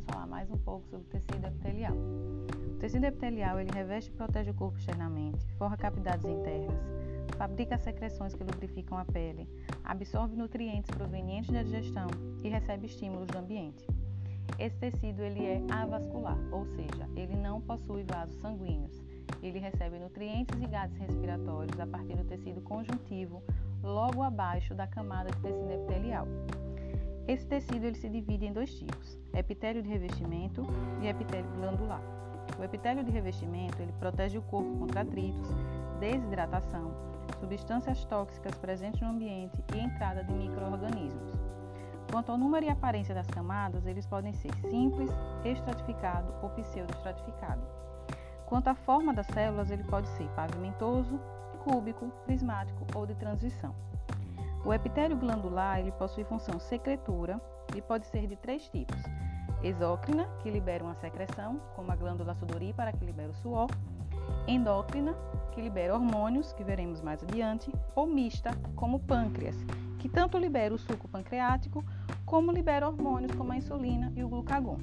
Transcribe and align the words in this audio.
vamos 0.00 0.04
falar 0.06 0.26
mais 0.26 0.50
um 0.50 0.56
pouco 0.56 0.86
sobre 0.88 1.06
o 1.06 1.10
tecido 1.10 1.46
epitelial. 1.46 1.94
O 1.94 2.78
tecido 2.78 3.04
epitelial 3.04 3.60
ele 3.60 3.70
reveste 3.72 4.10
e 4.10 4.14
protege 4.14 4.50
o 4.50 4.54
corpo 4.54 4.78
externamente, 4.78 5.46
forra 5.58 5.76
cavidades 5.76 6.24
internas, 6.24 6.80
fabrica 7.36 7.78
secreções 7.78 8.34
que 8.34 8.42
lubrificam 8.42 8.98
a 8.98 9.04
pele, 9.04 9.48
absorve 9.84 10.36
nutrientes 10.36 10.90
provenientes 10.90 11.50
da 11.50 11.62
digestão 11.62 12.06
e 12.42 12.48
recebe 12.48 12.86
estímulos 12.86 13.26
do 13.26 13.38
ambiente. 13.38 13.86
Esse 14.58 14.76
tecido 14.76 15.22
ele 15.22 15.44
é 15.44 15.62
avascular, 15.70 16.38
ou 16.50 16.66
seja, 16.66 17.08
ele 17.16 17.36
não 17.36 17.60
possui 17.60 18.02
vasos 18.02 18.36
sanguíneos. 18.40 19.00
Ele 19.42 19.58
recebe 19.58 19.98
nutrientes 19.98 20.60
e 20.60 20.66
gases 20.66 20.96
respiratórios 20.98 21.78
a 21.78 21.86
partir 21.86 22.16
do 22.16 22.24
tecido 22.24 22.60
conjuntivo, 22.60 23.42
logo 23.82 24.22
abaixo 24.22 24.74
da 24.74 24.86
camada 24.86 25.30
de 25.30 25.40
tecido 25.40 25.70
epitelial. 25.70 26.26
Esse 27.26 27.46
tecido 27.46 27.84
ele 27.84 27.96
se 27.96 28.08
divide 28.08 28.46
em 28.46 28.52
dois 28.52 28.74
tipos: 28.74 29.18
epitélio 29.34 29.82
de 29.82 29.88
revestimento 29.88 30.66
e 31.00 31.08
epitélio 31.08 31.50
glandular. 31.56 32.02
O 32.58 32.64
epitélio 32.64 33.04
de 33.04 33.10
revestimento 33.10 33.80
ele 33.80 33.92
protege 33.92 34.38
o 34.38 34.42
corpo 34.42 34.76
contra 34.78 35.02
atritos, 35.02 35.48
desidratação, 35.98 36.92
substâncias 37.38 38.04
tóxicas 38.04 38.56
presentes 38.58 39.00
no 39.00 39.08
ambiente 39.08 39.62
e 39.74 39.78
entrada 39.78 40.24
de 40.24 40.32
microorganismos. 40.32 41.32
Quanto 42.10 42.32
ao 42.32 42.38
número 42.38 42.66
e 42.66 42.68
aparência 42.68 43.14
das 43.14 43.26
camadas, 43.28 43.86
eles 43.86 44.04
podem 44.04 44.32
ser 44.32 44.52
simples, 44.68 45.10
estratificado 45.44 46.34
ou 46.42 46.50
pseudoestratificado. 46.50 47.62
Quanto 48.46 48.66
à 48.66 48.74
forma 48.74 49.14
das 49.14 49.28
células, 49.28 49.70
ele 49.70 49.84
pode 49.84 50.08
ser 50.08 50.28
pavimentoso, 50.30 51.20
cúbico, 51.62 52.10
prismático 52.24 52.84
ou 52.96 53.06
de 53.06 53.14
transição. 53.14 53.72
O 54.64 54.72
epitélio 54.74 55.16
glandular 55.16 55.78
ele 55.78 55.92
possui 55.92 56.24
função 56.24 56.58
secretora 56.60 57.40
e 57.74 57.80
pode 57.80 58.06
ser 58.06 58.26
de 58.26 58.36
três 58.36 58.68
tipos: 58.68 59.00
exócrina, 59.62 60.28
que 60.42 60.50
libera 60.50 60.84
uma 60.84 60.94
secreção, 60.94 61.60
como 61.74 61.90
a 61.90 61.96
glândula 61.96 62.34
sudorípara, 62.34 62.92
que 62.92 63.04
libera 63.04 63.30
o 63.30 63.34
suor, 63.34 63.68
endócrina, 64.46 65.14
que 65.52 65.60
libera 65.60 65.94
hormônios, 65.94 66.52
que 66.52 66.64
veremos 66.64 67.00
mais 67.00 67.22
adiante, 67.22 67.72
ou 67.94 68.06
mista, 68.06 68.50
como 68.76 68.98
o 68.98 69.00
pâncreas, 69.00 69.56
que 69.98 70.08
tanto 70.08 70.38
libera 70.38 70.74
o 70.74 70.78
suco 70.78 71.08
pancreático 71.08 71.84
como 72.24 72.52
libera 72.52 72.86
hormônios 72.86 73.32
como 73.32 73.52
a 73.52 73.56
insulina 73.56 74.12
e 74.14 74.22
o 74.22 74.28
glucagon. 74.28 74.78